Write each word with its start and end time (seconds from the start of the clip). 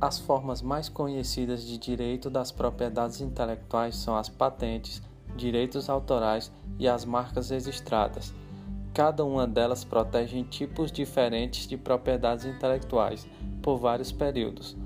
As 0.00 0.16
formas 0.16 0.62
mais 0.62 0.88
conhecidas 0.88 1.64
de 1.64 1.76
direito 1.76 2.30
das 2.30 2.52
propriedades 2.52 3.20
intelectuais 3.20 3.96
são 3.96 4.16
as 4.16 4.28
patentes, 4.28 5.02
direitos 5.36 5.90
autorais 5.90 6.52
e 6.78 6.86
as 6.86 7.04
marcas 7.04 7.50
registradas. 7.50 8.32
Cada 8.94 9.24
uma 9.24 9.44
delas 9.44 9.82
protege 9.82 10.44
tipos 10.44 10.92
diferentes 10.92 11.66
de 11.66 11.76
propriedades 11.76 12.44
intelectuais 12.44 13.26
por 13.60 13.76
vários 13.76 14.12
períodos. 14.12 14.76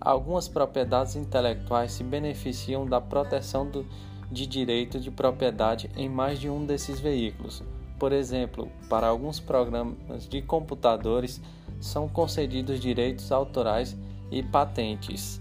Algumas 0.00 0.46
propriedades 0.46 1.16
intelectuais 1.16 1.90
se 1.90 2.04
beneficiam 2.04 2.86
da 2.86 3.00
proteção 3.00 3.68
do, 3.68 3.84
de 4.30 4.46
direito 4.46 5.00
de 5.00 5.10
propriedade 5.10 5.90
em 5.96 6.08
mais 6.08 6.38
de 6.38 6.48
um 6.48 6.64
desses 6.64 7.00
veículos. 7.00 7.60
Por 7.98 8.12
exemplo, 8.12 8.70
para 8.88 9.08
alguns 9.08 9.40
programas 9.40 10.28
de 10.28 10.40
computadores 10.40 11.40
são 11.80 12.08
concedidos 12.08 12.78
direitos 12.78 13.32
autorais 13.32 13.96
e 14.30 14.42
patentes. 14.42 15.40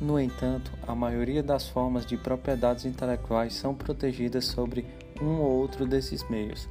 No 0.00 0.20
entanto, 0.20 0.72
a 0.86 0.94
maioria 0.94 1.42
das 1.42 1.68
formas 1.68 2.04
de 2.04 2.16
propriedades 2.16 2.84
intelectuais 2.84 3.54
são 3.54 3.74
protegidas 3.74 4.44
sobre 4.44 4.84
um 5.20 5.40
ou 5.40 5.50
outro 5.50 5.86
desses 5.86 6.28
meios. 6.28 6.68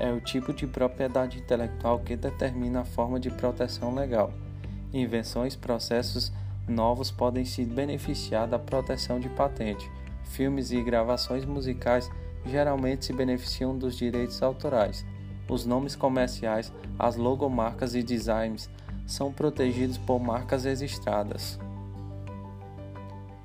É 0.00 0.10
o 0.10 0.20
tipo 0.20 0.52
de 0.52 0.66
propriedade 0.66 1.38
intelectual 1.38 2.00
que 2.00 2.16
determina 2.16 2.80
a 2.80 2.84
forma 2.84 3.20
de 3.20 3.30
proteção 3.30 3.94
legal. 3.94 4.32
Invenções, 4.92 5.54
processos 5.54 6.32
novos 6.66 7.10
podem 7.10 7.44
se 7.44 7.64
beneficiar 7.64 8.48
da 8.48 8.58
proteção 8.58 9.20
de 9.20 9.28
patente. 9.28 9.88
Filmes 10.24 10.72
e 10.72 10.82
gravações 10.82 11.44
musicais 11.44 12.10
geralmente 12.46 13.04
se 13.04 13.12
beneficiam 13.12 13.76
dos 13.76 13.96
direitos 13.96 14.42
autorais. 14.42 15.04
Os 15.48 15.66
nomes 15.66 15.94
comerciais, 15.94 16.72
as 16.98 17.16
logomarcas 17.16 17.94
e 17.94 18.02
designs 18.02 18.68
são 19.06 19.32
protegidos 19.32 19.98
por 19.98 20.18
marcas 20.18 20.64
registradas. 20.64 21.58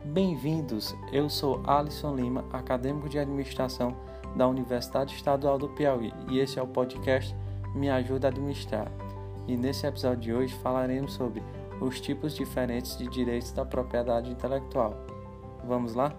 Bem-vindos! 0.05 0.95
Eu 1.11 1.29
sou 1.29 1.61
Alisson 1.67 2.15
Lima, 2.15 2.45
acadêmico 2.51 3.09
de 3.09 3.19
administração 3.19 3.95
da 4.35 4.47
Universidade 4.47 5.13
Estadual 5.13 5.57
do 5.57 5.69
Piauí, 5.69 6.13
e 6.29 6.39
esse 6.39 6.57
é 6.57 6.61
o 6.61 6.67
podcast 6.67 7.35
Me 7.75 7.89
Ajuda 7.89 8.27
a 8.27 8.31
Administrar. 8.31 8.91
E 9.47 9.57
nesse 9.57 9.85
episódio 9.85 10.21
de 10.21 10.33
hoje 10.33 10.53
falaremos 10.55 11.13
sobre 11.13 11.43
os 11.81 11.99
tipos 11.99 12.35
diferentes 12.35 12.97
de 12.97 13.07
direitos 13.07 13.51
da 13.51 13.65
propriedade 13.65 14.31
intelectual. 14.31 14.95
Vamos 15.63 15.93
lá? 15.93 16.13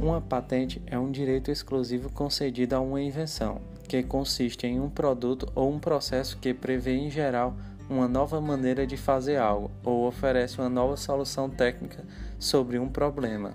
Uma 0.00 0.20
patente 0.20 0.80
é 0.86 0.96
um 0.96 1.10
direito 1.10 1.50
exclusivo 1.50 2.08
concedido 2.12 2.76
a 2.76 2.80
uma 2.80 3.02
invenção, 3.02 3.60
que 3.88 4.00
consiste 4.00 4.64
em 4.64 4.78
um 4.78 4.88
produto 4.88 5.50
ou 5.56 5.72
um 5.72 5.80
processo 5.80 6.38
que 6.38 6.54
prevê 6.54 6.94
em 6.94 7.10
geral 7.10 7.56
uma 7.90 8.06
nova 8.06 8.40
maneira 8.40 8.86
de 8.86 8.96
fazer 8.96 9.38
algo 9.38 9.72
ou 9.82 10.06
oferece 10.06 10.60
uma 10.60 10.68
nova 10.68 10.96
solução 10.96 11.50
técnica 11.50 12.04
sobre 12.38 12.78
um 12.78 12.88
problema. 12.88 13.52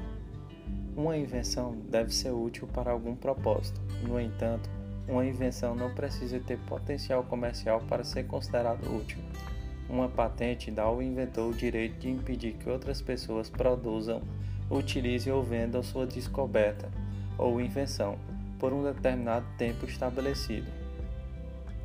Uma 0.98 1.16
invenção 1.16 1.78
deve 1.90 2.14
ser 2.14 2.32
útil 2.32 2.68
para 2.68 2.92
algum 2.92 3.16
propósito. 3.16 3.80
No 4.06 4.20
entanto, 4.20 4.70
uma 5.08 5.26
invenção 5.26 5.74
não 5.74 5.94
precisa 5.96 6.42
ter 6.42 6.58
potencial 6.68 7.24
comercial 7.24 7.82
para 7.88 8.04
ser 8.04 8.26
considerada 8.28 8.86
útil. 8.90 9.20
Uma 9.90 10.10
patente 10.10 10.70
dá 10.70 10.84
ao 10.84 11.02
inventor 11.02 11.52
o 11.52 11.56
direito 11.56 12.00
de 12.00 12.10
impedir 12.10 12.54
que 12.54 12.70
outras 12.70 13.02
pessoas 13.02 13.50
produzam 13.50 14.22
utilize 14.74 15.30
ou 15.30 15.44
venda 15.44 15.84
sua 15.84 16.06
descoberta 16.06 16.90
ou 17.38 17.62
invenção 17.62 18.18
por 18.60 18.74
um 18.74 18.84
determinado 18.84 19.46
tempo 19.58 19.86
estabelecido. 19.86 20.68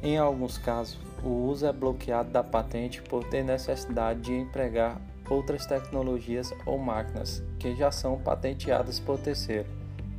Em 0.03 0.17
alguns 0.17 0.59
casos, 0.59 0.99
o 1.25 1.29
uso 1.29 1.67
é 1.67 1.73
bloqueado 1.73 2.31
da 2.31 2.45
patente 2.45 3.03
por 3.03 3.25
ter 3.25 3.43
necessidade 3.43 4.21
de 4.21 4.33
empregar 4.33 5.01
outras 5.29 5.67
tecnologias 5.67 6.53
ou 6.65 6.79
máquinas 6.79 7.43
que 7.59 7.75
já 7.75 7.91
são 7.91 8.19
patenteadas 8.19 9.01
por 9.01 9.19
terceiro. 9.19 9.69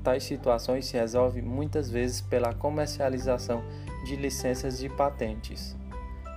Tais 0.03 0.23
situações 0.23 0.85
se 0.85 0.97
resolvem 0.97 1.41
muitas 1.41 1.89
vezes 1.89 2.21
pela 2.21 2.53
comercialização 2.53 3.63
de 4.05 4.15
licenças 4.15 4.79
de 4.79 4.89
patentes. 4.89 5.75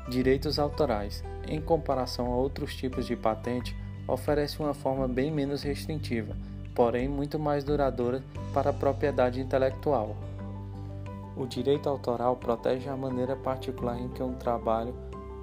Direitos 0.09 0.59
autorais. 0.59 1.23
Em 1.47 1.61
comparação 1.61 2.27
a 2.27 2.37
outros 2.37 2.75
tipos 2.75 3.07
de 3.07 3.17
patente, 3.17 3.77
oferece 4.07 4.61
uma 4.61 4.75
forma 4.75 5.07
bem 5.07 5.31
menos 5.31 5.63
restritiva, 5.63 6.37
porém 6.75 7.09
muito 7.09 7.39
mais 7.39 7.65
duradoura 7.65 8.23
para 8.53 8.71
a 8.71 8.73
propriedade 8.73 9.41
intelectual. 9.41 10.17
O 11.37 11.47
direito 11.47 11.89
autoral 11.89 12.37
protege 12.37 12.89
a 12.89 12.97
maneira 12.97 13.35
particular 13.35 13.99
em 13.99 14.09
que 14.09 14.23
um 14.23 14.35
trabalho, 14.35 14.95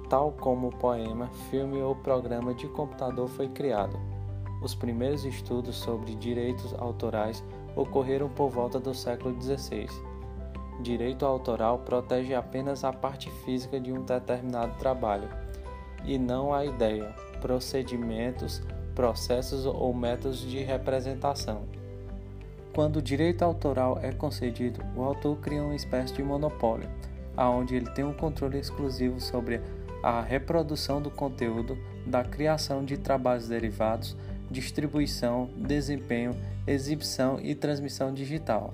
tal 0.08 0.32
como 0.32 0.70
poema, 0.70 1.28
filme 1.50 1.80
ou 1.80 1.94
programa 1.96 2.54
de 2.54 2.68
computador 2.68 3.28
foi 3.28 3.48
criado. 3.48 3.98
Os 4.62 4.74
primeiros 4.74 5.24
estudos 5.24 5.76
sobre 5.76 6.14
direitos 6.14 6.74
autorais 6.78 7.42
ocorreram 7.74 8.28
por 8.28 8.50
volta 8.50 8.78
do 8.78 8.94
século 8.94 9.40
XVI. 9.40 9.88
Direito 10.80 11.26
autoral 11.26 11.78
protege 11.78 12.34
apenas 12.34 12.84
a 12.84 12.92
parte 12.92 13.30
física 13.44 13.80
de 13.80 13.92
um 13.92 14.02
determinado 14.02 14.76
trabalho, 14.78 15.28
e 16.04 16.18
não 16.18 16.52
a 16.54 16.64
ideia, 16.64 17.14
procedimentos, 17.40 18.62
processos 18.94 19.66
ou 19.66 19.94
métodos 19.94 20.40
de 20.40 20.62
representação. 20.62 21.62
Quando 22.72 22.96
o 22.96 23.02
direito 23.02 23.42
autoral 23.42 23.98
é 24.02 24.12
concedido, 24.12 24.80
o 24.96 25.02
autor 25.02 25.38
cria 25.38 25.62
uma 25.62 25.74
espécie 25.74 26.14
de 26.14 26.22
monopólio, 26.22 26.88
aonde 27.36 27.74
ele 27.74 27.90
tem 27.90 28.04
um 28.04 28.12
controle 28.12 28.58
exclusivo 28.58 29.20
sobre 29.20 29.60
a 30.02 30.20
reprodução 30.20 31.02
do 31.02 31.10
conteúdo, 31.10 31.76
da 32.06 32.24
criação 32.24 32.84
de 32.84 32.96
trabalhos 32.96 33.48
derivados, 33.48 34.16
distribuição, 34.50 35.50
desempenho, 35.56 36.34
exibição 36.66 37.38
e 37.40 37.54
transmissão 37.54 38.12
digital. 38.12 38.72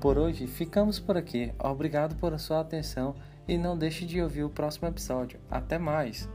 Por 0.00 0.16
hoje 0.16 0.46
ficamos 0.46 1.00
por 1.00 1.16
aqui. 1.16 1.52
Obrigado 1.58 2.14
por 2.16 2.38
sua 2.38 2.60
atenção 2.60 3.14
e 3.48 3.58
não 3.58 3.76
deixe 3.76 4.04
de 4.04 4.22
ouvir 4.22 4.44
o 4.44 4.50
próximo 4.50 4.86
episódio. 4.86 5.40
Até 5.50 5.78
mais! 5.78 6.28